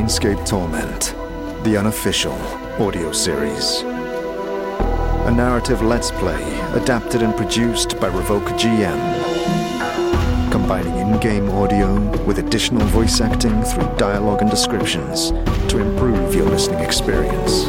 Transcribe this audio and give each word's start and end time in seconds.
Planescape 0.00 0.48
Torment, 0.48 1.14
the 1.62 1.76
unofficial 1.76 2.32
audio 2.82 3.12
series. 3.12 3.82
A 3.82 5.30
narrative 5.30 5.82
let's 5.82 6.10
play 6.10 6.42
adapted 6.72 7.20
and 7.20 7.36
produced 7.36 8.00
by 8.00 8.08
RevocerGM. 8.08 8.98
Combining 10.50 10.96
in 10.96 11.20
game 11.20 11.50
audio 11.50 12.00
with 12.24 12.38
additional 12.38 12.80
voice 12.86 13.20
acting 13.20 13.62
through 13.62 13.94
dialogue 13.98 14.40
and 14.40 14.50
descriptions 14.50 15.32
to 15.70 15.80
improve 15.80 16.34
your 16.34 16.46
listening 16.46 16.80
experience. 16.80 17.66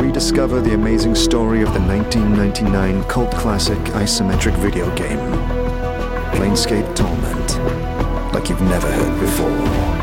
Rediscover 0.00 0.60
the 0.60 0.74
amazing 0.74 1.16
story 1.16 1.62
of 1.62 1.74
the 1.74 1.80
1999 1.80 3.02
cult 3.08 3.32
classic 3.32 3.78
isometric 3.96 4.54
video 4.58 4.86
game, 4.94 5.18
Planescape 6.38 6.94
Torment, 6.94 8.32
like 8.32 8.48
you've 8.48 8.62
never 8.62 8.88
heard 8.88 9.20
before. 9.20 9.95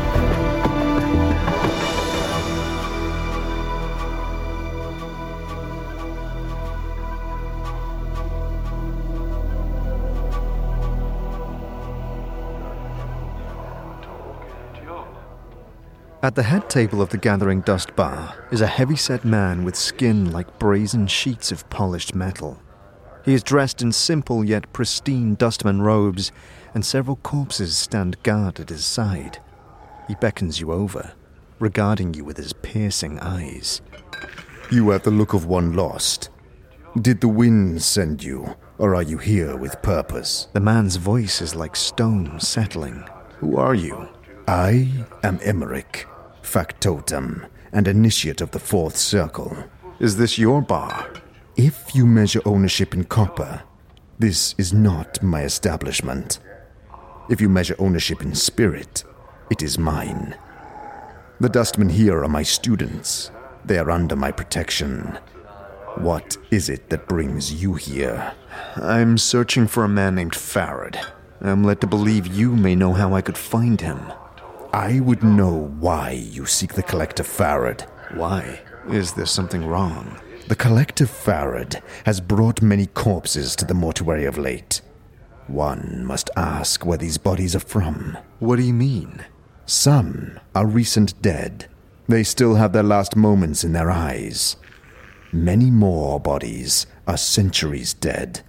At 16.24 16.36
the 16.36 16.42
head 16.42 16.70
table 16.70 17.02
of 17.02 17.10
the 17.10 17.18
Gathering 17.18 17.60
Dust 17.60 17.94
Bar 17.96 18.46
is 18.50 18.62
a 18.62 18.66
heavy-set 18.66 19.26
man 19.26 19.62
with 19.62 19.76
skin 19.76 20.32
like 20.32 20.58
brazen 20.58 21.06
sheets 21.06 21.52
of 21.52 21.68
polished 21.68 22.14
metal. 22.14 22.62
He 23.26 23.34
is 23.34 23.42
dressed 23.42 23.82
in 23.82 23.92
simple 23.92 24.42
yet 24.42 24.72
pristine 24.72 25.34
dustman 25.34 25.82
robes, 25.82 26.32
and 26.72 26.82
several 26.82 27.16
corpses 27.16 27.76
stand 27.76 28.22
guard 28.22 28.58
at 28.58 28.70
his 28.70 28.86
side. 28.86 29.38
He 30.08 30.14
beckons 30.14 30.58
you 30.58 30.72
over, 30.72 31.12
regarding 31.58 32.14
you 32.14 32.24
with 32.24 32.38
his 32.38 32.54
piercing 32.54 33.18
eyes. 33.18 33.82
You 34.72 34.88
have 34.88 35.02
the 35.02 35.10
look 35.10 35.34
of 35.34 35.44
one 35.44 35.74
lost. 35.74 36.30
Did 37.02 37.20
the 37.20 37.28
wind 37.28 37.82
send 37.82 38.24
you, 38.24 38.56
or 38.78 38.94
are 38.94 39.02
you 39.02 39.18
here 39.18 39.58
with 39.58 39.82
purpose? 39.82 40.48
The 40.54 40.60
man's 40.60 40.96
voice 40.96 41.42
is 41.42 41.54
like 41.54 41.76
stone 41.76 42.40
settling. 42.40 43.04
Who 43.40 43.58
are 43.58 43.74
you? 43.74 44.08
I 44.46 44.90
am 45.22 45.38
Emoric, 45.38 46.04
factotum, 46.44 47.46
and 47.72 47.88
initiate 47.88 48.40
of 48.40 48.52
the 48.52 48.58
Fourth 48.58 48.96
Circle. 48.96 49.56
Is 49.98 50.16
this 50.16 50.38
your 50.38 50.62
bar? 50.62 51.12
If 51.56 51.94
you 51.94 52.06
measure 52.06 52.42
ownership 52.44 52.94
in 52.94 53.04
copper, 53.04 53.62
this 54.18 54.54
is 54.58 54.72
not 54.72 55.22
my 55.22 55.42
establishment. 55.42 56.38
If 57.28 57.40
you 57.40 57.48
measure 57.48 57.76
ownership 57.78 58.22
in 58.22 58.34
spirit, 58.34 59.04
it 59.50 59.62
is 59.62 59.78
mine. 59.78 60.36
The 61.40 61.48
dustmen 61.48 61.90
here 61.90 62.22
are 62.22 62.28
my 62.28 62.42
students. 62.42 63.30
They 63.64 63.78
are 63.78 63.90
under 63.90 64.14
my 64.14 64.30
protection. 64.30 65.18
What 65.96 66.36
is 66.50 66.68
it 66.68 66.90
that 66.90 67.08
brings 67.08 67.62
you 67.62 67.74
here? 67.74 68.34
I'm 68.76 69.16
searching 69.16 69.66
for 69.66 69.84
a 69.84 69.88
man 69.88 70.16
named 70.16 70.32
Pharod. 70.32 71.04
I'm 71.40 71.64
led 71.64 71.80
to 71.80 71.86
believe 71.86 72.26
you 72.26 72.54
may 72.54 72.74
know 72.74 72.92
how 72.92 73.14
I 73.14 73.20
could 73.20 73.38
find 73.38 73.80
him. 73.80 74.12
I 74.74 74.98
would 74.98 75.22
know 75.22 75.72
why 75.78 76.10
you 76.10 76.46
seek 76.46 76.74
the 76.74 76.82
Collective 76.82 77.28
Pharod. 77.28 77.82
Why? 78.16 78.58
Is 78.88 79.12
there 79.12 79.24
something 79.24 79.64
wrong? 79.64 80.18
The 80.48 80.56
Collective 80.56 81.08
Pharod 81.08 81.80
has 82.06 82.20
brought 82.20 82.60
many 82.60 82.86
corpses 82.86 83.54
to 83.54 83.64
the 83.64 83.72
mortuary 83.72 84.24
of 84.24 84.36
late. 84.36 84.80
One 85.46 86.04
must 86.04 86.28
ask 86.36 86.84
where 86.84 86.98
these 86.98 87.18
bodies 87.18 87.54
are 87.54 87.60
from. 87.60 88.18
What 88.40 88.56
do 88.56 88.62
you 88.62 88.72
mean? 88.74 89.24
Some 89.64 90.40
are 90.56 90.66
recent 90.66 91.22
dead. 91.22 91.68
They 92.08 92.24
still 92.24 92.56
have 92.56 92.72
their 92.72 92.82
last 92.82 93.14
moments 93.14 93.62
in 93.62 93.74
their 93.74 93.92
eyes. 93.92 94.56
Many 95.30 95.70
more 95.70 96.18
bodies 96.18 96.88
are 97.06 97.16
centuries 97.16 97.94
dead. 97.94 98.40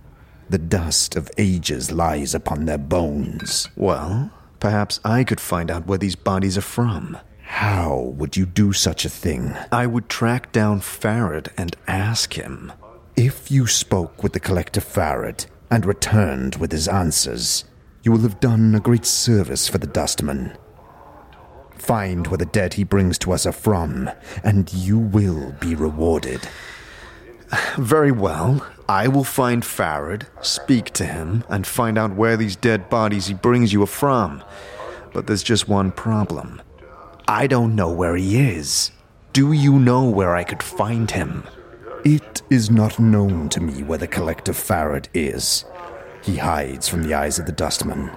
The 0.50 0.57
dust 0.57 1.16
of 1.16 1.29
ages 1.38 1.91
lies 1.91 2.33
upon 2.33 2.66
their 2.66 2.79
bones. 2.79 3.69
Well, 3.75 4.31
Perhaps 4.65 4.99
I 5.05 5.23
could 5.23 5.39
find 5.39 5.69
out 5.69 5.85
where 5.85 5.99
these 5.99 6.15
bodies 6.15 6.57
are 6.57 6.61
from. 6.61 7.19
How 7.43 8.15
would 8.17 8.35
you 8.35 8.47
do 8.47 8.73
such 8.73 9.05
a 9.05 9.09
thing? 9.09 9.55
I 9.71 9.85
would 9.85 10.09
track 10.09 10.51
down 10.51 10.79
Pharod 10.79 11.49
and 11.55 11.75
ask 11.87 12.33
him. 12.33 12.73
If 13.15 13.51
you 13.51 13.67
spoke 13.67 14.23
with 14.23 14.33
the 14.33 14.39
collector 14.39 14.81
Pharod 14.81 15.45
and 15.69 15.85
returned 15.85 16.55
with 16.55 16.71
his 16.71 16.87
answers, 16.87 17.65
you 18.01 18.11
will 18.11 18.21
have 18.21 18.39
done 18.39 18.73
a 18.73 18.79
great 18.79 19.05
service 19.05 19.67
for 19.67 19.77
the 19.77 19.85
Dustman. 19.85 20.57
Find 21.77 22.25
where 22.25 22.39
the 22.39 22.47
dead 22.47 22.73
he 22.73 22.83
brings 22.83 23.19
to 23.19 23.33
us 23.33 23.45
are 23.45 23.51
from, 23.51 24.09
and 24.43 24.73
you 24.73 24.97
will 24.97 25.51
be 25.59 25.75
rewarded. 25.75 26.41
Very 27.78 28.11
well. 28.11 28.66
I 28.88 29.07
will 29.07 29.23
find 29.23 29.63
Pharod, 29.63 30.28
speak 30.45 30.91
to 30.91 31.06
him, 31.06 31.44
and 31.50 31.66
find 31.66 31.97
out 31.97 32.16
where 32.16 32.38
these 32.38 32.56
dead 32.56 32.89
bodies 32.89 33.28
he 33.28 33.33
brings 33.33 33.73
you 33.73 33.81
are 33.81 33.88
from. 33.88 34.44
But 35.13 35.28
there's 35.28 35.44
just 35.44 35.67
one 35.67 35.91
problem. 35.91 36.61
I 37.28 37.47
don't 37.47 37.75
know 37.75 37.91
where 37.91 38.16
he 38.16 38.38
is. 38.38 38.91
Do 39.33 39.51
you 39.51 39.79
know 39.79 40.07
where 40.07 40.35
I 40.35 40.44
could 40.44 40.61
find 40.61 41.09
him? 41.09 41.44
It 42.03 42.44
is 42.51 42.69
not 42.69 43.00
known 43.00 43.50
to 43.50 43.59
me 43.59 43.81
where 43.81 43.97
the 43.97 44.07
collector 44.07 44.53
Pharod 44.53 45.07
is. 45.13 45.66
He 46.23 46.38
hides 46.38 46.88
from 46.88 47.03
the 47.03 47.16
eyes 47.16 47.39
of 47.39 47.47
the 47.47 47.51
dustman. 47.51 48.12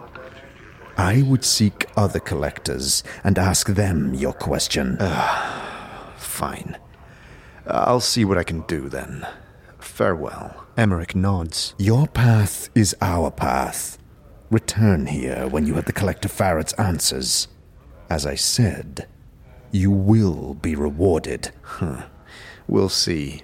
I 0.99 1.23
would 1.23 1.45
seek 1.45 1.87
other 1.97 2.21
collectors 2.21 3.03
and 3.25 3.39
ask 3.39 3.69
them 3.69 4.13
your 4.15 4.33
question. 4.35 4.99
Fine. 6.17 6.77
I'll 7.69 8.01
see 8.01 8.25
what 8.25 8.39
I 8.39 8.45
can 8.45 8.63
do 8.63 8.89
then. 8.89 9.27
Farewell. 9.79 10.67
Emoric 10.77 11.15
nods. 11.15 11.75
Your 11.79 12.07
path 12.07 12.71
is 12.75 12.97
our 13.01 13.31
path. 13.31 13.99
Return 14.51 15.07
here 15.07 15.47
when 15.49 15.67
you 15.67 15.75
have 15.75 15.85
the 15.85 15.93
Collector 15.93 16.29
Pharod's 16.29 16.73
answers. 16.75 17.49
As 18.09 18.25
I 18.25 18.37
said, 18.37 19.07
you 19.71 19.91
will 19.91 20.55
be 20.55 20.75
rewarded. 20.75 21.51
Huh. 21.63 22.07
We'll 22.67 22.89
see. 22.89 23.43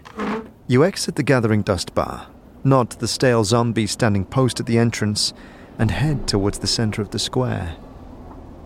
You 0.66 0.84
exit 0.84 1.16
the 1.16 1.22
Gathering 1.22 1.62
Dust 1.62 1.94
Bar, 1.94 2.28
nod 2.62 2.90
to 2.90 2.98
the 2.98 3.08
stale 3.08 3.44
zombie 3.44 3.86
standing 3.86 4.24
post 4.24 4.60
at 4.60 4.66
the 4.66 4.78
entrance, 4.78 5.34
and 5.78 5.90
head 5.90 6.26
towards 6.26 6.60
the 6.60 6.66
center 6.66 7.02
of 7.02 7.10
the 7.10 7.18
square. 7.18 7.76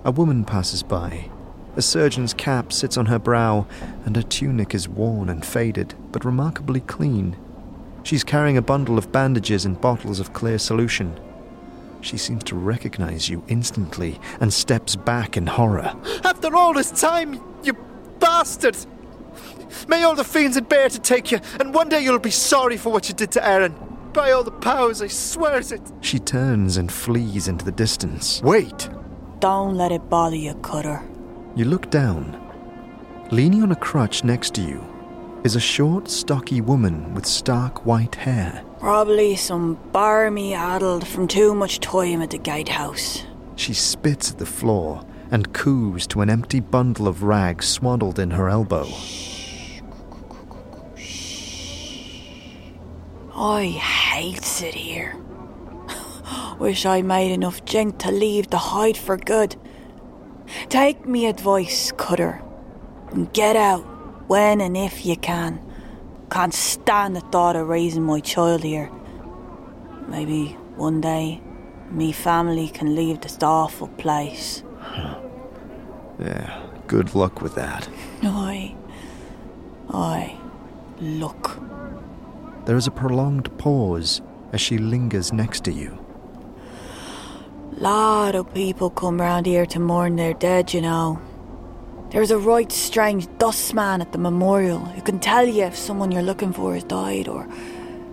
A 0.04 0.12
woman 0.12 0.44
passes 0.44 0.84
by. 0.84 1.30
A 1.78 1.80
surgeon's 1.80 2.34
cap 2.34 2.72
sits 2.72 2.96
on 2.98 3.06
her 3.06 3.20
brow, 3.20 3.64
and 4.04 4.16
her 4.16 4.22
tunic 4.22 4.74
is 4.74 4.88
worn 4.88 5.28
and 5.28 5.46
faded, 5.46 5.94
but 6.10 6.24
remarkably 6.24 6.80
clean. 6.80 7.36
She's 8.02 8.24
carrying 8.24 8.56
a 8.56 8.62
bundle 8.62 8.98
of 8.98 9.12
bandages 9.12 9.64
and 9.64 9.80
bottles 9.80 10.18
of 10.18 10.32
clear 10.32 10.58
solution. 10.58 11.20
She 12.00 12.16
seems 12.16 12.42
to 12.44 12.56
recognize 12.56 13.28
you 13.28 13.44
instantly 13.46 14.18
and 14.40 14.52
steps 14.52 14.96
back 14.96 15.36
in 15.36 15.46
horror. 15.46 15.94
After 16.24 16.56
all 16.56 16.74
this 16.74 16.90
time, 16.90 17.40
you 17.62 17.74
bastard! 18.18 18.76
May 19.86 20.02
all 20.02 20.16
the 20.16 20.24
fiends 20.24 20.56
in 20.56 20.64
Baator 20.64 21.00
take 21.00 21.30
you, 21.30 21.38
and 21.60 21.72
one 21.72 21.88
day 21.88 22.02
you'll 22.02 22.18
be 22.18 22.32
sorry 22.32 22.76
for 22.76 22.90
what 22.90 23.08
you 23.08 23.14
did 23.14 23.30
to 23.32 23.46
Aaron. 23.46 23.76
By 24.12 24.32
all 24.32 24.42
the 24.42 24.50
powers, 24.50 25.00
I 25.00 25.06
swear 25.06 25.60
it. 25.60 25.92
She 26.00 26.18
turns 26.18 26.76
and 26.76 26.90
flees 26.90 27.46
into 27.46 27.64
the 27.64 27.70
distance. 27.70 28.42
Wait! 28.42 28.88
Don't 29.38 29.76
let 29.76 29.92
it 29.92 30.08
bother 30.08 30.34
you, 30.34 30.54
Cutter. 30.54 31.08
You 31.54 31.64
look 31.64 31.90
down. 31.90 32.44
Leaning 33.30 33.62
on 33.62 33.72
a 33.72 33.76
crutch 33.76 34.24
next 34.24 34.54
to 34.54 34.62
you 34.62 34.84
is 35.44 35.56
a 35.56 35.60
short, 35.60 36.08
stocky 36.08 36.60
woman 36.60 37.14
with 37.14 37.26
stark 37.26 37.84
white 37.84 38.14
hair. 38.14 38.64
Probably 38.78 39.36
some 39.36 39.74
barmy 39.92 40.54
addled 40.54 41.06
from 41.06 41.28
too 41.28 41.54
much 41.54 41.80
time 41.80 42.22
at 42.22 42.30
the 42.30 42.38
gatehouse. 42.38 43.24
She 43.56 43.74
spits 43.74 44.30
at 44.30 44.38
the 44.38 44.46
floor 44.46 45.04
and 45.30 45.52
coos 45.52 46.06
to 46.08 46.20
an 46.20 46.30
empty 46.30 46.60
bundle 46.60 47.08
of 47.08 47.22
rags 47.22 47.66
swaddled 47.66 48.18
in 48.18 48.30
her 48.30 48.48
elbow. 48.48 48.86
I 53.34 53.64
hates 53.66 54.62
it 54.62 54.74
here. 54.74 55.16
Wish 56.58 56.86
I 56.86 57.02
made 57.02 57.32
enough 57.32 57.64
jink 57.64 57.98
to 57.98 58.10
leave 58.10 58.50
the 58.50 58.58
hide 58.58 58.96
for 58.96 59.16
good. 59.16 59.56
Take 60.68 61.06
me 61.06 61.26
advice, 61.26 61.92
Cutter, 61.96 62.42
and 63.10 63.32
get 63.32 63.56
out 63.56 63.82
when 64.28 64.60
and 64.60 64.76
if 64.76 65.04
you 65.06 65.16
can. 65.16 65.60
Can't 66.30 66.54
stand 66.54 67.16
the 67.16 67.20
thought 67.20 67.56
of 67.56 67.68
raising 67.68 68.02
my 68.02 68.20
child 68.20 68.62
here. 68.62 68.90
Maybe 70.08 70.56
one 70.76 71.00
day 71.00 71.40
me 71.90 72.12
family 72.12 72.68
can 72.68 72.94
leave 72.94 73.20
this 73.20 73.38
awful 73.42 73.88
place. 73.88 74.62
Yeah, 76.18 76.66
good 76.86 77.14
luck 77.14 77.40
with 77.40 77.54
that. 77.54 77.88
Aye. 78.22 78.74
Aye. 79.90 80.38
Look. 81.00 81.58
There 82.66 82.76
is 82.76 82.86
a 82.86 82.90
prolonged 82.90 83.56
pause 83.56 84.20
as 84.52 84.60
she 84.60 84.78
lingers 84.78 85.32
next 85.32 85.64
to 85.64 85.72
you. 85.72 86.04
Lot 87.78 88.34
of 88.34 88.52
people 88.54 88.90
come 88.90 89.20
round 89.20 89.46
here 89.46 89.64
to 89.66 89.78
mourn 89.78 90.16
their 90.16 90.34
dead, 90.34 90.74
you 90.74 90.80
know. 90.80 91.20
There's 92.10 92.32
a 92.32 92.38
right 92.38 92.72
strange 92.72 93.28
dustman 93.38 94.00
at 94.00 94.10
the 94.10 94.18
memorial 94.18 94.80
who 94.80 95.02
can 95.02 95.20
tell 95.20 95.46
you 95.46 95.62
if 95.62 95.76
someone 95.76 96.10
you're 96.10 96.22
looking 96.22 96.52
for 96.52 96.74
has 96.74 96.82
died 96.82 97.28
or 97.28 97.46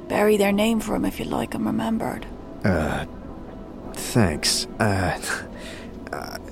bury 0.07 0.37
their 0.37 0.51
name 0.51 0.79
for 0.79 0.95
him 0.95 1.03
if 1.05 1.17
you'd 1.17 1.29
like 1.29 1.53
him 1.53 1.65
remembered. 1.65 2.27
Uh, 2.63 3.05
thanks. 3.93 4.67
Uh, 4.79 5.19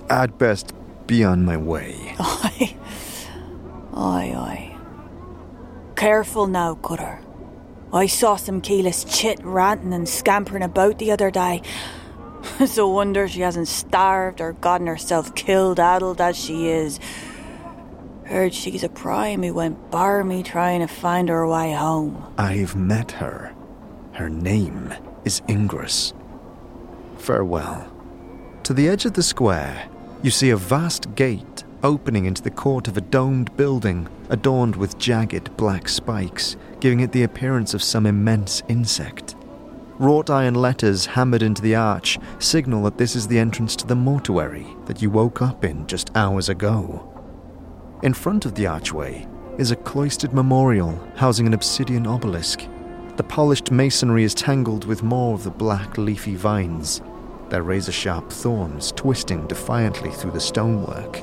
I'd 0.10 0.38
best 0.39 0.74
be 1.06 1.24
on 1.24 1.45
my 1.45 1.57
way. 1.57 2.15
Aye. 2.19 2.75
Aye, 3.94 4.33
aye. 4.36 4.77
Careful 5.95 6.48
now, 6.48 6.74
Cutter. 6.75 7.19
I 7.94 8.07
saw 8.07 8.38
some 8.38 8.60
keyless 8.60 9.04
chit 9.04 9.39
ranting 9.44 9.94
and 9.94 10.10
scampering 10.10 10.63
about 10.63 10.98
the 10.98 11.12
other 11.12 11.30
day. 11.30 11.62
it's 12.59 12.77
a 12.77 12.87
wonder 12.87 13.27
she 13.27 13.41
hasn't 13.41 13.67
starved 13.67 14.41
or 14.41 14.53
gotten 14.53 14.87
herself 14.87 15.33
killed 15.35 15.79
addled 15.79 16.19
as 16.19 16.37
she 16.37 16.67
is. 16.67 16.99
Heard 18.25 18.53
she's 18.53 18.83
a 18.83 18.89
prime 18.89 19.43
who 19.43 19.53
went 19.53 19.91
barmy 19.91 20.43
trying 20.43 20.79
to 20.79 20.87
find 20.87 21.29
her 21.29 21.47
way 21.47 21.73
home. 21.73 22.33
I've 22.37 22.75
met 22.75 23.11
her. 23.13 23.53
Her 24.13 24.29
name 24.29 24.93
is 25.25 25.41
Ingress. 25.47 26.13
Farewell. 27.17 27.91
To 28.63 28.73
the 28.73 28.87
edge 28.87 29.05
of 29.05 29.13
the 29.13 29.23
square, 29.23 29.89
you 30.21 30.31
see 30.31 30.49
a 30.49 30.57
vast 30.57 31.15
gate 31.15 31.63
opening 31.83 32.25
into 32.25 32.41
the 32.41 32.51
court 32.51 32.87
of 32.87 32.95
a 32.95 33.01
domed 33.01 33.55
building 33.57 34.07
adorned 34.29 34.75
with 34.75 34.97
jagged 34.97 35.55
black 35.57 35.89
spikes, 35.89 36.55
giving 36.79 37.01
it 37.01 37.11
the 37.11 37.23
appearance 37.23 37.73
of 37.73 37.83
some 37.83 38.05
immense 38.05 38.63
insect. 38.69 39.32
Wrought 39.99 40.31
iron 40.31 40.55
letters 40.55 41.05
hammered 41.05 41.43
into 41.43 41.61
the 41.61 41.75
arch 41.75 42.17
signal 42.39 42.83
that 42.83 42.97
this 42.97 43.15
is 43.15 43.27
the 43.27 43.37
entrance 43.37 43.75
to 43.75 43.85
the 43.85 43.95
mortuary 43.95 44.65
that 44.85 45.01
you 45.01 45.11
woke 45.11 45.41
up 45.41 45.63
in 45.63 45.85
just 45.85 46.09
hours 46.15 46.49
ago. 46.49 47.09
In 48.01 48.13
front 48.13 48.45
of 48.45 48.55
the 48.55 48.65
archway 48.65 49.27
is 49.59 49.69
a 49.69 49.75
cloistered 49.75 50.33
memorial 50.33 50.99
housing 51.15 51.45
an 51.45 51.53
obsidian 51.53 52.07
obelisk. 52.07 52.67
The 53.17 53.23
polished 53.23 53.69
masonry 53.69 54.23
is 54.23 54.33
tangled 54.33 54.85
with 54.85 55.03
more 55.03 55.35
of 55.35 55.43
the 55.43 55.51
black 55.51 55.99
leafy 55.99 56.35
vines, 56.35 57.01
their 57.49 57.61
razor 57.61 57.91
sharp 57.91 58.31
thorns 58.31 58.91
twisting 58.93 59.45
defiantly 59.45 60.09
through 60.09 60.31
the 60.31 60.39
stonework. 60.39 61.21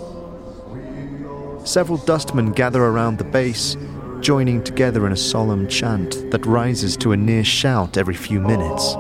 Several 1.67 1.99
dustmen 1.99 2.53
gather 2.53 2.85
around 2.85 3.19
the 3.19 3.25
base, 3.25 3.77
joining 4.21 4.63
together 4.63 5.07
in 5.07 5.13
a 5.13 5.17
solemn 5.17 5.67
chant 5.67 6.31
that 6.31 6.45
rises 6.45 6.97
to 6.99 7.13
a 7.13 7.17
near 7.17 7.43
shout 7.43 7.97
every 7.97 8.15
few 8.15 8.41
minutes, 8.41 8.95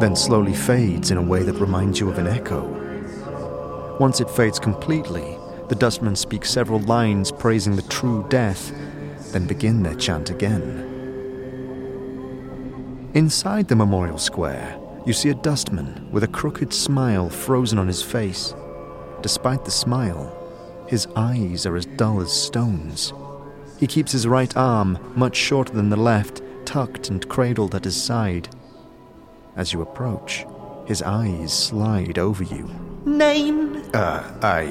then 0.00 0.14
slowly 0.14 0.54
fades 0.54 1.10
in 1.10 1.18
a 1.18 1.22
way 1.22 1.42
that 1.42 1.60
reminds 1.60 1.98
you 1.98 2.08
of 2.08 2.18
an 2.18 2.26
echo. 2.26 3.96
Once 3.98 4.20
it 4.20 4.30
fades 4.30 4.58
completely, 4.58 5.36
the 5.68 5.74
dustmen 5.74 6.16
speak 6.16 6.44
several 6.44 6.80
lines 6.80 7.30
praising 7.30 7.76
the 7.76 7.82
true 7.82 8.24
death, 8.28 8.72
then 9.32 9.46
begin 9.46 9.82
their 9.82 9.94
chant 9.94 10.30
again. 10.30 10.86
Inside 13.14 13.68
the 13.68 13.76
memorial 13.76 14.18
square, 14.18 14.78
you 15.04 15.12
see 15.12 15.30
a 15.30 15.34
dustman 15.34 16.08
with 16.12 16.24
a 16.24 16.28
crooked 16.28 16.72
smile 16.72 17.28
frozen 17.28 17.78
on 17.78 17.88
his 17.88 18.02
face. 18.02 18.54
Despite 19.22 19.64
the 19.64 19.70
smile, 19.70 20.36
his 20.88 21.06
eyes 21.16 21.66
are 21.66 21.76
as 21.76 21.86
dull 21.86 22.20
as 22.20 22.32
stones. 22.32 23.12
He 23.80 23.86
keeps 23.86 24.12
his 24.12 24.28
right 24.28 24.54
arm, 24.58 24.98
much 25.16 25.36
shorter 25.36 25.72
than 25.72 25.88
the 25.88 25.96
left, 25.96 26.42
tucked 26.66 27.08
and 27.08 27.26
cradled 27.30 27.74
at 27.74 27.84
his 27.84 28.00
side. 28.00 28.54
As 29.56 29.72
you 29.72 29.80
approach, 29.80 30.44
his 30.86 31.00
eyes 31.00 31.50
slide 31.50 32.18
over 32.18 32.44
you. 32.44 32.68
Name? 33.06 33.82
Uh, 33.94 34.30
I. 34.42 34.66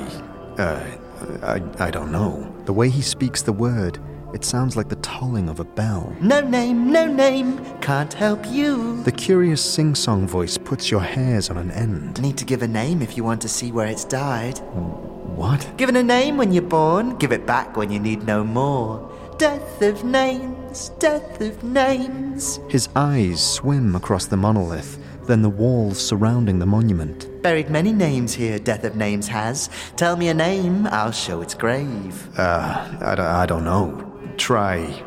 Uh, 0.60 0.98
I, 1.42 1.62
I 1.80 1.90
don't 1.90 2.12
know. 2.12 2.56
The 2.66 2.74
way 2.74 2.90
he 2.90 3.02
speaks 3.02 3.42
the 3.42 3.52
word, 3.52 3.98
it 4.34 4.44
sounds 4.46 4.76
like 4.78 4.90
the 4.90 4.96
tolling 4.98 5.50
of 5.50 5.60
a 5.60 5.66
bell. 5.66 6.16
No 6.22 6.42
name, 6.42 6.92
no 6.92 7.06
name. 7.06 7.64
Can't 7.82 8.14
help 8.14 8.46
you. 8.48 9.02
The 9.04 9.12
curious 9.12 9.64
sing 9.64 9.96
song 9.96 10.28
voice 10.28 10.58
puts 10.58 10.92
your 10.92 11.02
hairs 11.02 11.50
on 11.50 11.58
an 11.58 11.72
end. 11.72 12.22
Need 12.22 12.38
to 12.38 12.46
give 12.46 12.62
a 12.62 12.68
name 12.68 13.02
if 13.02 13.18
you 13.18 13.24
want 13.24 13.42
to 13.42 13.50
see 13.50 13.72
where 13.72 13.88
it's 13.88 14.04
died. 14.06 14.60
What? 14.60 15.72
Given 15.78 15.96
a 15.96 16.04
name 16.04 16.38
when 16.38 16.52
you're 16.52 16.62
born, 16.64 17.18
give 17.18 17.32
it 17.32 17.46
back 17.46 17.78
when 17.78 17.92
you 17.92 18.00
need 18.00 18.24
no 18.26 18.44
more. 18.44 19.10
Death 19.38 19.82
of 19.82 20.04
names, 20.04 20.90
death 21.00 21.40
of 21.40 21.64
names. 21.64 22.60
His 22.70 22.90
eyes 22.96 23.42
swim 23.42 23.96
across 23.96 24.26
the 24.26 24.36
monolith, 24.36 25.00
then 25.28 25.42
the 25.42 25.50
walls 25.50 25.98
surrounding 25.98 26.60
the 26.60 26.66
monument. 26.66 27.42
Buried 27.42 27.70
many 27.70 27.94
names 27.94 28.34
here, 28.34 28.60
Death 28.60 28.84
of 28.84 28.98
Names 28.98 29.30
has. 29.30 29.70
Tell 29.96 30.18
me 30.18 30.28
a 30.28 30.34
name, 30.34 30.88
I'll 30.88 31.14
show 31.14 31.40
its 31.42 31.54
grave. 31.54 32.28
Uh, 32.38 32.98
I, 33.00 33.16
d- 33.16 33.22
I 33.22 33.46
don't 33.46 33.64
know. 33.64 34.09
Try. 34.40 35.04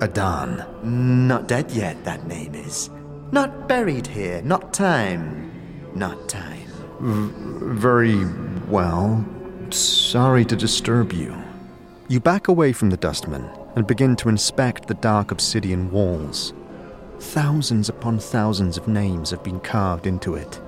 Adahn. 0.00 0.64
Not 0.82 1.48
dead 1.48 1.70
yet, 1.72 2.02
that 2.04 2.26
name 2.26 2.54
is. 2.54 2.88
Not 3.32 3.68
buried 3.68 4.06
here, 4.06 4.40
not 4.42 4.72
time. 4.72 5.50
Not 5.94 6.28
time. 6.28 6.68
Very 7.00 8.24
well. 8.68 9.24
Sorry 9.70 10.44
to 10.44 10.56
disturb 10.56 11.12
you. 11.12 11.36
You 12.08 12.20
back 12.20 12.48
away 12.48 12.72
from 12.72 12.90
the 12.90 12.96
dustman 12.96 13.50
and 13.76 13.86
begin 13.86 14.16
to 14.16 14.28
inspect 14.28 14.86
the 14.86 14.94
dark 14.94 15.30
obsidian 15.32 15.90
walls. 15.90 16.54
Thousands 17.18 17.88
upon 17.88 18.18
thousands 18.18 18.76
of 18.76 18.88
names 18.88 19.30
have 19.30 19.44
been 19.44 19.60
carved 19.60 20.06
into 20.06 20.36
it. 20.36 20.60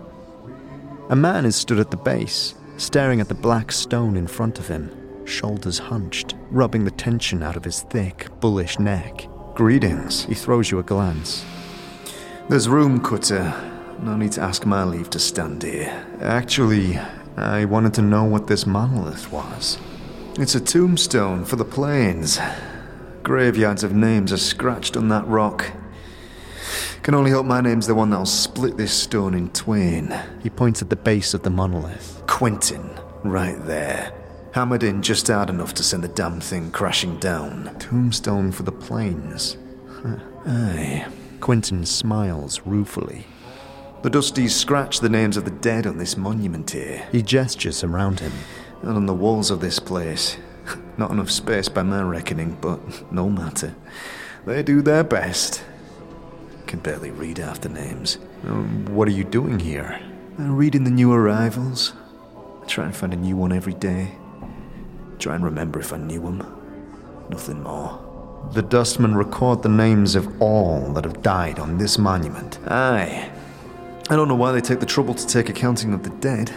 A 1.08 1.16
man 1.16 1.44
is 1.44 1.56
stood 1.56 1.78
at 1.78 1.90
the 1.90 1.96
base, 1.96 2.54
staring 2.76 3.20
at 3.20 3.28
the 3.28 3.34
black 3.34 3.72
stone 3.72 4.16
in 4.16 4.26
front 4.26 4.58
of 4.58 4.68
him, 4.68 4.90
shoulders 5.32 5.78
hunched, 5.78 6.34
rubbing 6.50 6.84
the 6.84 6.90
tension 6.90 7.42
out 7.42 7.56
of 7.56 7.64
his 7.64 7.82
thick, 7.82 8.28
bullish 8.40 8.78
neck. 8.78 9.26
Greetings, 9.54 10.24
he 10.26 10.34
throws 10.34 10.70
you 10.70 10.78
a 10.78 10.82
glance. 10.82 11.44
There's 12.48 12.68
room, 12.68 13.00
Cutter. 13.02 13.52
No 14.00 14.16
need 14.16 14.32
to 14.32 14.42
ask 14.42 14.66
my 14.66 14.84
leave 14.84 15.10
to 15.10 15.18
stand 15.18 15.62
here. 15.62 16.06
Actually, 16.20 16.98
I 17.36 17.64
wanted 17.64 17.94
to 17.94 18.02
know 18.02 18.24
what 18.24 18.46
this 18.46 18.66
monolith 18.66 19.32
was. 19.32 19.78
It's 20.38 20.54
a 20.54 20.60
tombstone 20.60 21.44
for 21.44 21.56
the 21.56 21.64
planes. 21.64 22.38
Graveyards 23.22 23.84
of 23.84 23.94
names 23.94 24.32
are 24.32 24.38
scratched 24.38 24.96
on 24.96 25.08
that 25.08 25.26
rock. 25.26 25.70
Can 27.02 27.14
only 27.14 27.30
hope 27.30 27.46
my 27.46 27.60
name's 27.60 27.86
the 27.86 27.94
one 27.94 28.10
that'll 28.10 28.26
split 28.26 28.76
this 28.76 28.92
stone 28.92 29.34
in 29.34 29.50
twain. 29.50 30.14
He 30.42 30.50
points 30.50 30.82
at 30.82 30.90
the 30.90 30.96
base 30.96 31.32
of 31.34 31.42
the 31.42 31.50
monolith. 31.50 32.22
Quentin, 32.26 32.90
right 33.24 33.58
there. 33.66 34.12
Hammered 34.52 34.82
in 34.82 35.00
just 35.00 35.28
hard 35.28 35.48
enough 35.48 35.72
to 35.74 35.82
send 35.82 36.04
the 36.04 36.08
damn 36.08 36.38
thing 36.38 36.70
crashing 36.70 37.18
down. 37.18 37.74
Tombstone 37.78 38.52
for 38.52 38.64
the 38.64 38.72
planes. 38.72 39.56
Huh. 39.88 40.18
Aye. 40.46 41.06
Quentin 41.40 41.86
smiles 41.86 42.60
ruefully. 42.66 43.26
The 44.02 44.10
Dusties 44.10 44.50
scratch 44.50 45.00
the 45.00 45.08
names 45.08 45.38
of 45.38 45.46
the 45.46 45.50
dead 45.50 45.86
on 45.86 45.96
this 45.96 46.18
monument 46.18 46.70
here. 46.70 47.08
He 47.10 47.22
gestures 47.22 47.82
around 47.82 48.20
him. 48.20 48.32
And 48.82 48.90
on 48.90 49.06
the 49.06 49.14
walls 49.14 49.50
of 49.50 49.60
this 49.60 49.78
place. 49.78 50.36
Not 50.98 51.12
enough 51.12 51.30
space 51.30 51.70
by 51.70 51.82
my 51.82 52.02
reckoning, 52.02 52.58
but 52.60 52.78
no 53.12 53.30
matter. 53.30 53.74
They 54.44 54.62
do 54.62 54.82
their 54.82 55.02
best. 55.04 55.64
Can 56.66 56.80
barely 56.80 57.10
read 57.10 57.38
half 57.38 57.62
the 57.62 57.70
names. 57.70 58.18
Um, 58.46 58.84
what 58.94 59.08
are 59.08 59.12
you 59.12 59.24
doing 59.24 59.60
here? 59.60 59.98
I'm 60.38 60.56
reading 60.56 60.84
the 60.84 60.90
new 60.90 61.10
arrivals. 61.10 61.94
I 62.62 62.66
try 62.66 62.84
and 62.84 62.94
find 62.94 63.14
a 63.14 63.16
new 63.16 63.36
one 63.36 63.52
every 63.52 63.74
day. 63.74 64.12
Try 65.22 65.36
and 65.36 65.44
remember 65.44 65.78
if 65.78 65.92
I 65.92 65.98
knew 65.98 66.20
them. 66.20 66.44
Nothing 67.30 67.62
more. 67.62 68.48
The 68.54 68.62
dustmen 68.62 69.14
record 69.14 69.62
the 69.62 69.68
names 69.68 70.16
of 70.16 70.42
all 70.42 70.92
that 70.94 71.04
have 71.04 71.22
died 71.22 71.60
on 71.60 71.78
this 71.78 71.96
monument. 71.96 72.58
Aye. 72.66 73.30
I 74.10 74.16
don't 74.16 74.26
know 74.26 74.34
why 74.34 74.50
they 74.50 74.60
take 74.60 74.80
the 74.80 74.84
trouble 74.84 75.14
to 75.14 75.24
take 75.24 75.48
accounting 75.48 75.94
of 75.94 76.02
the 76.02 76.10
dead. 76.10 76.48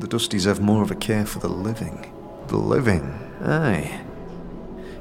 The 0.00 0.06
Dusties 0.06 0.44
have 0.44 0.60
more 0.60 0.82
of 0.82 0.90
a 0.90 0.96
care 0.96 1.24
for 1.24 1.38
the 1.38 1.48
living. 1.48 2.12
The 2.48 2.58
living? 2.58 3.18
Aye. 3.40 4.02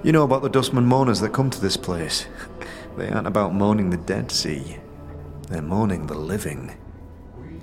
You 0.01 0.13
know 0.13 0.23
about 0.23 0.41
the 0.41 0.49
dustman 0.49 0.85
mourners 0.85 1.19
that 1.19 1.33
come 1.33 1.49
to 1.49 1.59
this 1.59 1.75
place. 1.75 2.25
They 2.97 3.09
aren't 3.09 3.27
about 3.27 3.53
mourning 3.53 3.89
the 3.89 3.97
dead, 3.97 4.31
see? 4.31 4.77
They're 5.49 5.61
mourning 5.61 6.07
the 6.07 6.17
living. 6.17 6.77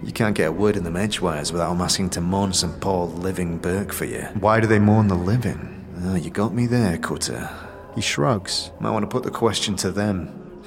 You 0.02 0.12
can't 0.12 0.36
get 0.36 0.48
a 0.48 0.52
word 0.52 0.76
in 0.76 0.84
them 0.84 0.96
edgewise 0.96 1.52
without 1.52 1.70
them 1.70 1.80
asking 1.80 2.10
to 2.10 2.20
mourn 2.20 2.52
some 2.52 2.78
poor 2.80 3.06
living 3.06 3.58
berk 3.58 3.92
for 3.92 4.04
you. 4.04 4.22
Why 4.40 4.60
do 4.60 4.66
they 4.66 4.78
mourn 4.78 5.08
the 5.08 5.14
living? 5.14 5.84
Oh, 6.04 6.14
you 6.14 6.30
got 6.30 6.54
me 6.54 6.66
there, 6.66 6.98
Cutter. 6.98 7.50
He 7.94 8.00
shrugs. 8.00 8.70
Might 8.78 8.90
want 8.90 9.04
to 9.04 9.08
put 9.08 9.22
the 9.24 9.30
question 9.30 9.74
to 9.76 9.90
them. 9.90 10.62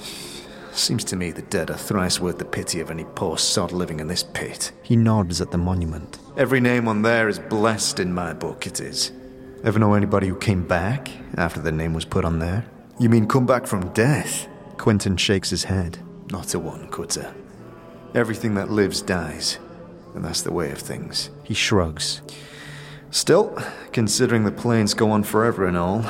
Seems 0.72 1.04
to 1.06 1.16
me 1.16 1.32
the 1.32 1.42
dead 1.44 1.70
are 1.70 1.78
thrice 1.78 2.20
worth 2.20 2.40
the 2.40 2.46
pity 2.46 2.80
of 2.80 2.90
any 2.90 3.04
poor 3.04 3.38
sod 3.38 3.72
living 3.72 4.00
in 4.00 4.08
this 4.08 4.24
pit. 4.24 4.72
He 4.82 4.96
nods 4.96 5.42
at 5.42 5.52
the 5.52 5.58
monument. 5.58 6.20
Every 6.38 6.60
name 6.60 6.88
on 6.88 7.02
there 7.02 7.28
is 7.28 7.38
blessed 7.38 8.00
in 8.00 8.14
my 8.14 8.34
book, 8.34 8.66
it 8.66 8.80
is. 8.80 9.12
Ever 9.64 9.78
know 9.78 9.94
anybody 9.94 10.28
who 10.28 10.36
came 10.36 10.66
back 10.66 11.12
after 11.36 11.60
their 11.60 11.74
name 11.74 11.94
was 11.94 12.06
put 12.06 12.24
on 12.26 12.40
there? 12.40 12.66
You 12.98 13.10
mean 13.10 13.28
come 13.28 13.46
back 13.46 13.68
from 13.68 13.90
death? 13.94 14.48
Quentin 14.78 15.18
shakes 15.18 15.50
his 15.50 15.66
head. 15.66 16.00
Not 16.32 16.54
a 16.54 16.60
one, 16.60 16.88
Cutter. 16.90 17.34
Everything 18.16 18.56
that 18.56 18.72
lives 18.72 19.04
dies, 19.04 19.60
and 20.16 20.26
that's 20.26 20.42
the 20.42 20.52
way 20.52 20.72
of 20.72 20.80
things. 20.80 21.30
He 21.44 21.54
shrugs. 21.54 22.22
Still, 23.12 23.56
considering 23.92 24.46
the 24.46 24.52
planes 24.52 24.96
go 24.96 25.12
on 25.12 25.22
forever 25.22 25.68
and 25.68 25.78
all, 25.78 26.04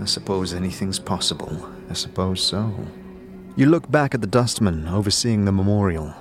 I 0.00 0.04
suppose 0.04 0.52
anything's 0.52 0.98
possible. 0.98 1.70
I 1.88 1.92
suppose 1.92 2.42
so. 2.42 2.74
You 3.54 3.66
look 3.66 3.88
back 3.88 4.14
at 4.14 4.20
the 4.20 4.26
dustman 4.26 4.88
overseeing 4.88 5.44
the 5.44 5.52
memorial. 5.52 6.12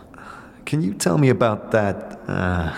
Can 0.66 0.84
you 0.84 0.94
tell 0.94 1.18
me 1.18 1.30
about 1.30 1.72
that, 1.72 2.20
uh, 2.28 2.78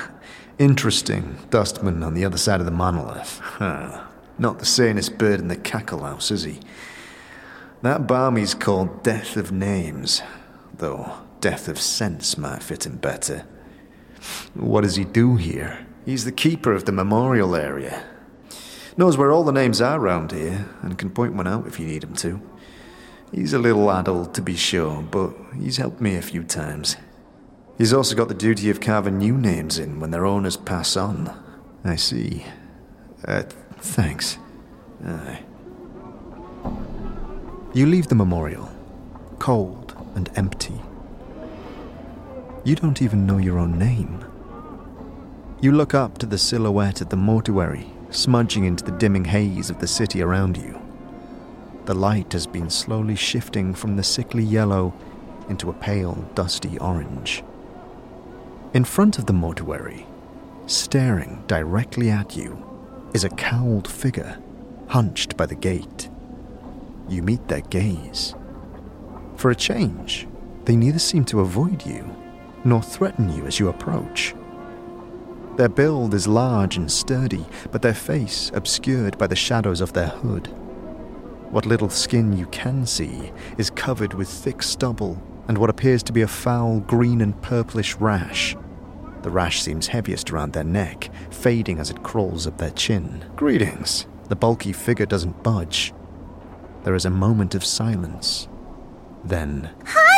interesting 0.57 1.37
dustman 1.49 2.03
on 2.03 2.13
the 2.13 2.23
other 2.23 2.37
side 2.37 2.61
of 2.61 2.65
the 2.65 2.71
monolith? 2.71 3.39
Huh. 3.39 4.05
Not 4.39 4.59
the 4.59 4.65
sanest 4.65 5.17
bird 5.17 5.41
in 5.41 5.49
the 5.49 5.57
cackle 5.57 6.03
house, 6.03 6.31
is 6.31 6.43
he? 6.43 6.61
That 7.81 8.07
balmy's 8.07 8.53
called 8.53 9.03
Death 9.03 9.35
of 9.35 9.51
Names, 9.51 10.21
though 10.77 11.24
Death 11.45 11.67
of 11.67 11.79
Sense 11.79 12.39
might 12.39 12.63
fit 12.63 12.87
him 12.87 12.97
better. 12.97 13.45
What 14.55 14.81
does 14.81 14.95
he 14.95 15.05
do 15.05 15.35
here? 15.35 15.85
He's 16.03 16.25
the 16.25 16.31
keeper 16.31 16.73
of 16.73 16.85
the 16.85 16.91
memorial 16.91 17.55
area. 17.55 18.03
Knows 18.97 19.15
where 19.15 19.31
all 19.31 19.43
the 19.43 19.51
names 19.51 19.79
are 19.79 19.99
round 19.99 20.31
here, 20.31 20.67
and 20.81 20.97
can 20.97 21.11
point 21.11 21.35
one 21.35 21.45
out 21.45 21.67
if 21.67 21.79
you 21.79 21.85
need 21.85 22.03
him 22.03 22.15
to. 22.15 22.41
He's 23.31 23.53
a 23.53 23.59
little 23.59 23.91
adult, 23.91 24.33
to 24.33 24.41
be 24.41 24.55
sure, 24.55 25.03
but 25.03 25.35
he's 25.55 25.77
helped 25.77 26.01
me 26.01 26.15
a 26.15 26.21
few 26.23 26.43
times. 26.43 26.97
He's 27.77 27.93
also 27.93 28.15
got 28.15 28.27
the 28.27 28.33
duty 28.33 28.71
of 28.71 28.81
carving 28.81 29.19
new 29.19 29.37
names 29.37 29.77
in 29.77 29.99
when 29.99 30.09
their 30.09 30.25
owners 30.25 30.57
pass 30.57 30.97
on. 30.97 31.31
I 31.83 31.95
see. 31.95 32.43
Uh, 33.23 33.43
thanks. 33.77 34.39
Aye. 35.05 35.43
You 37.75 37.85
leave 37.85 38.07
the 38.07 38.15
memorial, 38.15 38.71
cold 39.37 39.93
and 40.15 40.27
empty. 40.35 40.81
You 42.65 42.73
don't 42.73 43.03
even 43.03 43.27
know 43.27 43.37
your 43.37 43.59
own 43.59 43.77
name. 43.77 44.25
You 45.61 45.71
look 45.71 45.93
up 45.93 46.17
to 46.17 46.25
the 46.25 46.39
silhouette 46.39 46.99
of 46.99 47.09
the 47.09 47.15
mortuary, 47.15 47.91
smudging 48.09 48.65
into 48.65 48.83
the 48.83 48.97
dimming 48.97 49.25
haze 49.25 49.69
of 49.69 49.77
the 49.77 49.87
city 49.87 50.23
around 50.23 50.57
you. 50.57 50.81
The 51.85 51.93
light 51.93 52.33
has 52.33 52.47
been 52.47 52.71
slowly 52.71 53.15
shifting 53.15 53.75
from 53.75 53.95
the 53.95 54.01
sickly 54.01 54.43
yellow 54.43 54.95
into 55.47 55.69
a 55.69 55.73
pale, 55.73 56.27
dusty 56.33 56.79
orange. 56.79 57.43
In 58.73 58.83
front 58.83 59.19
of 59.19 59.27
the 59.27 59.33
mortuary, 59.33 60.07
staring 60.65 61.43
directly 61.45 62.09
at 62.09 62.35
you, 62.35 62.57
is 63.13 63.23
a 63.23 63.29
cowled 63.29 63.87
figure, 63.87 64.41
hunched 64.87 65.37
by 65.37 65.45
the 65.45 65.53
gate. 65.53 66.09
You 67.09 67.21
meet 67.21 67.47
their 67.47 67.61
gaze. 67.61 68.33
For 69.35 69.51
a 69.51 69.55
change, 69.55 70.27
they 70.63 70.75
neither 70.75 70.97
seem 70.97 71.25
to 71.25 71.41
avoid 71.41 71.85
you 71.85 72.24
nor 72.65 72.81
threaten 72.81 73.29
you 73.29 73.45
as 73.45 73.59
you 73.59 73.69
approach. 73.69 74.35
Their 75.55 75.69
build 75.69 76.13
is 76.13 76.27
large 76.27 76.75
and 76.75 76.91
sturdy, 76.91 77.45
but 77.71 77.81
their 77.81 77.93
face 77.93 78.51
obscured 78.53 79.17
by 79.17 79.27
the 79.27 79.35
shadows 79.35 79.79
of 79.79 79.93
their 79.93 80.09
hood. 80.09 80.47
What 81.49 81.65
little 81.65 81.89
skin 81.89 82.35
you 82.35 82.47
can 82.47 82.85
see 82.85 83.31
is 83.57 83.69
covered 83.69 84.13
with 84.13 84.27
thick 84.27 84.61
stubble 84.61 85.21
and 85.47 85.57
what 85.57 85.69
appears 85.69 86.03
to 86.03 86.11
be 86.11 86.23
a 86.23 86.27
foul 86.27 86.81
green 86.81 87.21
and 87.21 87.41
purplish 87.41 87.95
rash. 87.95 88.57
The 89.21 89.29
rash 89.29 89.61
seems 89.61 89.87
heaviest 89.87 90.31
around 90.31 90.53
their 90.53 90.63
neck, 90.63 91.09
fading 91.31 91.79
as 91.79 91.89
it 91.89 92.03
crawls 92.03 92.45
up 92.45 92.57
their 92.57 92.71
chin. 92.71 93.23
Greetings. 93.35 94.07
The 94.27 94.35
bulky 94.35 94.73
figure 94.73 95.05
doesn't 95.05 95.43
budge. 95.43 95.93
There 96.83 96.95
is 96.95 97.05
a 97.05 97.09
moment 97.09 97.55
of 97.55 97.63
silence. 97.63 98.47
Then. 99.23 99.71
Hi! 99.85 100.14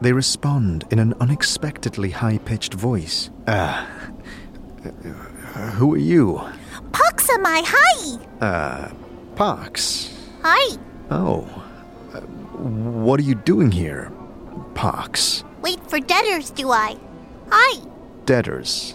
They 0.00 0.12
respond 0.12 0.84
in 0.90 0.98
an 0.98 1.14
unexpectedly 1.20 2.10
high 2.10 2.38
pitched 2.38 2.74
voice. 2.74 3.30
Ah. 3.46 3.88
Uh, 4.84 5.70
who 5.72 5.94
are 5.94 5.98
you? 5.98 6.40
Pox 6.92 7.30
am 7.30 7.46
I? 7.46 7.62
Hi! 7.66 8.18
Uh, 8.40 8.90
Pox. 9.34 10.14
Hi! 10.42 10.76
Oh. 11.10 11.48
Uh, 12.12 12.20
what 12.20 13.18
are 13.18 13.24
you 13.24 13.34
doing 13.34 13.70
here, 13.70 14.12
Pox? 14.74 15.44
Wait 15.62 15.80
for 15.88 15.98
debtors, 15.98 16.50
do 16.50 16.70
I? 16.70 16.96
Hi! 17.50 17.82
Debtors. 18.26 18.94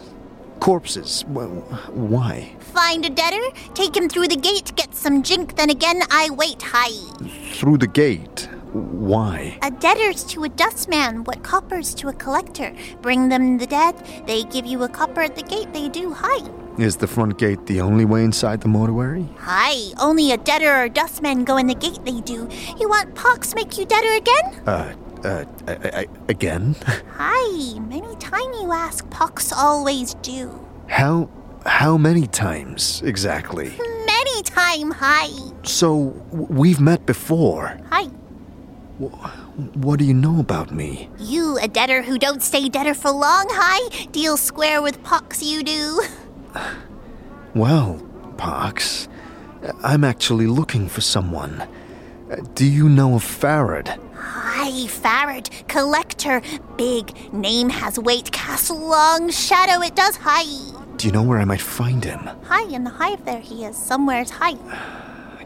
Corpses. 0.59 1.25
Well, 1.27 1.49
why? 1.89 2.55
Find 2.59 3.03
a 3.05 3.09
debtor, 3.09 3.41
take 3.73 3.97
him 3.97 4.07
through 4.07 4.27
the 4.27 4.35
gate, 4.35 4.75
get 4.75 4.93
some 4.93 5.23
jink, 5.23 5.55
then 5.55 5.71
again 5.71 6.03
I 6.11 6.29
wait. 6.29 6.61
Hi! 6.61 6.91
Through 7.53 7.79
the 7.79 7.87
gate. 7.87 8.47
Why? 8.73 9.57
A 9.61 9.71
debtor's 9.71 10.23
to 10.25 10.45
a 10.45 10.49
dustman, 10.49 11.25
what 11.25 11.43
copper's 11.43 11.93
to 11.95 12.07
a 12.07 12.13
collector. 12.13 12.73
Bring 13.01 13.27
them 13.27 13.57
the 13.57 13.67
dead, 13.67 13.95
they 14.25 14.43
give 14.43 14.65
you 14.65 14.83
a 14.83 14.89
copper 14.89 15.21
at 15.21 15.35
the 15.35 15.43
gate, 15.43 15.73
they 15.73 15.89
do. 15.89 16.13
Hi! 16.13 16.49
Is 16.77 16.95
the 16.95 17.07
front 17.07 17.37
gate 17.37 17.65
the 17.65 17.81
only 17.81 18.05
way 18.05 18.23
inside 18.23 18.61
the 18.61 18.69
mortuary? 18.69 19.27
Hi! 19.39 19.93
Only 19.99 20.31
a 20.31 20.37
debtor 20.37 20.83
or 20.83 20.87
dustman 20.87 21.43
go 21.43 21.57
in 21.57 21.67
the 21.67 21.75
gate, 21.75 21.99
they 22.05 22.21
do. 22.21 22.47
You 22.79 22.87
want 22.87 23.13
Pox 23.13 23.53
make 23.53 23.77
you 23.77 23.85
debtor 23.85 24.13
again? 24.13 24.61
Uh, 24.65 24.93
uh, 25.25 25.45
I, 25.67 25.99
I, 25.99 26.07
again? 26.29 26.75
Hi! 27.17 27.79
Many 27.79 28.15
time 28.15 28.53
you 28.53 28.71
ask, 28.71 29.07
Pox 29.09 29.51
always 29.51 30.13
do. 30.15 30.65
How, 30.87 31.29
how 31.65 31.97
many 31.97 32.25
times 32.25 33.01
exactly? 33.03 33.73
Many 34.05 34.43
time, 34.43 34.91
hi! 34.91 35.29
So, 35.63 36.13
we've 36.31 36.79
met 36.79 37.05
before. 37.05 37.79
Hi! 37.89 38.07
What 39.07 39.99
do 39.99 40.05
you 40.05 40.13
know 40.13 40.39
about 40.39 40.71
me? 40.71 41.09
You, 41.17 41.57
a 41.57 41.67
debtor 41.67 42.03
who 42.03 42.19
don't 42.19 42.41
stay 42.41 42.69
debtor 42.69 42.93
for 42.93 43.09
long, 43.11 43.47
hi? 43.49 44.05
Deal 44.11 44.37
square 44.37 44.81
with 44.81 45.01
Pox, 45.03 45.43
you 45.43 45.63
do. 45.63 46.01
Well, 47.53 48.01
Pox, 48.37 49.09
I'm 49.83 50.05
actually 50.05 50.47
looking 50.47 50.87
for 50.87 51.01
someone. 51.01 51.67
Do 52.53 52.65
you 52.65 52.87
know 52.87 53.15
of 53.15 53.25
Pharod? 53.25 53.89
Hi, 54.15 54.69
Pharod, 54.87 55.67
collector. 55.67 56.41
Big, 56.77 57.33
name 57.33 57.67
has 57.67 57.99
weight, 57.99 58.31
cast 58.31 58.71
long 58.71 59.31
shadow, 59.31 59.81
it 59.83 59.97
does, 59.97 60.15
hi. 60.15 60.43
Do 60.95 61.07
you 61.07 61.11
know 61.11 61.23
where 61.23 61.39
I 61.39 61.45
might 61.45 61.59
find 61.59 62.05
him? 62.05 62.29
Hi, 62.45 62.63
in 62.73 62.85
the 62.85 62.89
hive 62.89 63.25
there 63.25 63.41
he 63.41 63.65
is, 63.65 63.75
somewhere's 63.75 64.29
hi. 64.39 64.53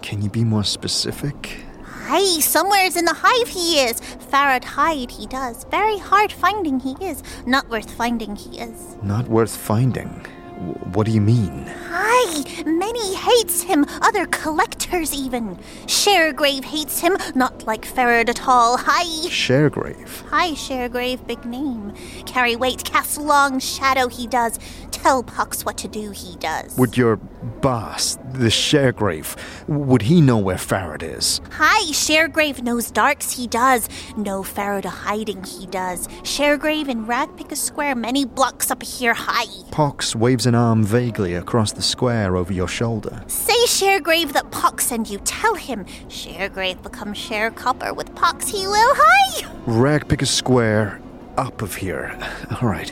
Can 0.03 0.21
you 0.21 0.29
be 0.29 0.43
more 0.43 0.63
specific? 0.63 1.65
Hi, 2.07 2.39
somewhere's 2.39 2.95
in 2.95 3.05
the 3.05 3.15
hive 3.15 3.47
he 3.47 3.79
is. 3.79 3.99
Pharod 4.31 4.63
hide 4.63 5.11
he 5.11 5.25
does. 5.27 5.63
Very 5.65 5.97
hard 5.97 6.31
finding 6.31 6.79
he 6.79 6.95
is. 7.03 7.23
Not 7.47 7.67
worth 7.69 7.89
finding 7.91 8.35
he 8.35 8.59
is. 8.59 8.95
Not 9.01 9.27
worth 9.27 9.55
finding. 9.55 10.25
W- 10.55 10.73
What 10.93 11.05
do 11.07 11.11
you 11.11 11.21
mean? 11.21 11.65
Hi, 11.89 12.63
many 12.65 13.15
hates 13.15 13.63
him, 13.63 13.85
other 14.01 14.25
collectors 14.27 15.13
even. 15.13 15.57
Sharegrave 15.87 16.63
hates 16.65 16.99
him, 16.99 17.17
not 17.33 17.65
like 17.65 17.85
Pharod 17.87 18.29
at 18.29 18.47
all. 18.47 18.77
Hi. 18.77 19.03
Sharegrave. 19.29 20.21
Hi, 20.29 20.51
Sharegrave, 20.51 21.25
big 21.25 21.43
name. 21.45 21.93
Carry 22.25 22.55
weight, 22.55 22.83
cast 22.83 23.17
long 23.17 23.59
shadow 23.59 24.07
he 24.07 24.27
does. 24.27 24.59
Tell 25.05 25.21
Pox 25.21 25.63
what 25.63 25.77
to 25.77 25.87
do 25.87 26.09
he 26.09 26.35
does. 26.37 26.75
Would 26.79 26.97
your 26.97 27.17
boss, 27.17 28.15
the 28.33 28.47
Sharegrave, 28.47 29.37
would 29.67 30.01
he 30.01 30.19
know 30.19 30.39
where 30.39 30.55
Pharod 30.55 31.03
is? 31.03 31.41
Hi, 31.51 31.91
Sharegrave 31.91 32.63
knows 32.63 32.89
darks 32.89 33.29
he 33.29 33.45
does. 33.45 33.87
Know 34.17 34.41
Pharod 34.41 34.85
a 34.85 34.89
hiding 34.89 35.43
he 35.43 35.67
does. 35.67 36.07
Sharegrave 36.23 36.89
in 36.89 37.05
Ragpicker 37.05 37.55
Square, 37.55 37.97
many 37.97 38.25
blocks 38.25 38.71
up 38.71 38.81
here. 38.81 39.13
Hi. 39.13 39.45
Pox 39.69 40.15
waves 40.15 40.47
an 40.47 40.55
arm 40.55 40.83
vaguely 40.83 41.35
across 41.35 41.71
the 41.71 41.83
square 41.83 42.35
over 42.35 42.51
your 42.51 42.67
shoulder. 42.67 43.23
Say 43.27 43.53
Sharegrave 43.67 44.33
that 44.33 44.49
Pox 44.49 44.87
send 44.87 45.07
you. 45.07 45.19
Tell 45.19 45.53
him. 45.53 45.85
Sharegrave 46.09 46.81
become 46.81 47.13
Share 47.13 47.51
Copper 47.51 47.93
with 47.93 48.15
Pox 48.15 48.47
he 48.47 48.65
will. 48.65 48.95
Hi. 48.95 49.43
Ragpicker 49.67 50.25
Square, 50.25 50.99
up 51.37 51.61
of 51.61 51.75
here. 51.75 52.17
All 52.59 52.67
right. 52.67 52.91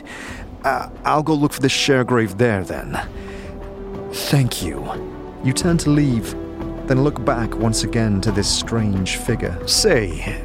Uh, 0.64 0.88
I'll 1.04 1.22
go 1.22 1.34
look 1.34 1.52
for 1.52 1.60
the 1.60 1.68
Sharegrave 1.68 2.38
there 2.38 2.64
then. 2.64 2.98
Thank 4.12 4.62
you. 4.62 4.82
You 5.44 5.52
turn 5.52 5.76
to 5.78 5.90
leave, 5.90 6.30
then 6.86 7.04
look 7.04 7.22
back 7.24 7.54
once 7.56 7.84
again 7.84 8.20
to 8.22 8.32
this 8.32 8.48
strange 8.48 9.16
figure. 9.16 9.56
Say, 9.68 10.42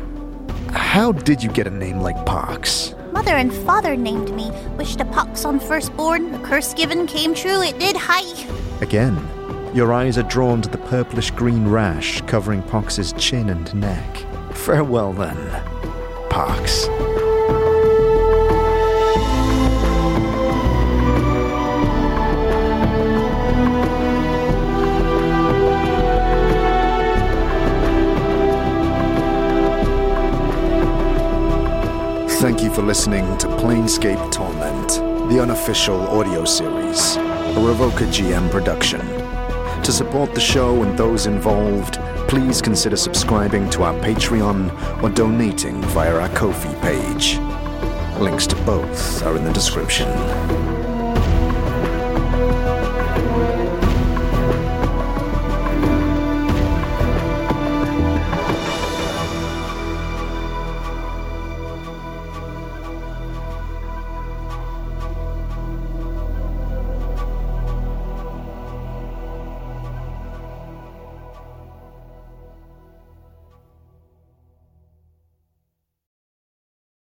how 0.73 1.13
did 1.13 1.41
you 1.41 1.49
get 1.49 1.67
a 1.67 1.71
name 1.71 2.01
like 2.01 2.25
Pox? 2.25 2.93
Mother 3.13 3.37
and 3.37 3.53
father 3.53 3.95
named 3.95 4.33
me. 4.35 4.51
Wished 4.77 4.99
a 4.99 5.05
Pox 5.05 5.45
on 5.45 5.59
firstborn. 5.59 6.31
The 6.31 6.39
curse 6.39 6.73
given 6.73 7.07
came 7.07 7.33
true. 7.33 7.61
It 7.61 7.79
did. 7.79 7.95
Hi. 7.97 8.21
Again, 8.81 9.17
your 9.73 9.93
eyes 9.93 10.17
are 10.17 10.23
drawn 10.23 10.61
to 10.61 10.69
the 10.69 10.77
purplish 10.77 11.31
green 11.31 11.67
rash 11.67 12.21
covering 12.21 12.61
Pox's 12.63 13.13
chin 13.13 13.49
and 13.49 13.73
neck. 13.73 14.17
Farewell 14.53 15.13
then, 15.13 15.37
Pox. 16.29 16.87
Listening 32.89 33.37
to 33.37 33.45
Planescape 33.45 34.31
Torment, 34.31 35.29
the 35.29 35.39
unofficial 35.39 35.99
audio 36.07 36.43
series. 36.43 37.17
a 37.17 37.53
RevocerGM 37.53 38.49
production. 38.49 38.99
To 39.83 39.91
support 39.91 40.33
the 40.33 40.41
show 40.41 40.81
and 40.81 40.97
those 40.97 41.27
involved, 41.27 41.99
please 42.27 42.63
consider 42.63 42.97
subscribing 42.97 43.69
to 43.69 43.83
our 43.83 43.93
Patreon 43.99 45.03
or 45.03 45.09
donating 45.11 45.83
via 45.83 46.15
our 46.15 46.29
Ko-fi 46.29 46.73
page. 46.81 47.37
Links 48.19 48.47
to 48.47 48.55
both 48.63 49.21
are 49.21 49.37
in 49.37 49.43
the 49.43 49.53
description. 49.53 50.07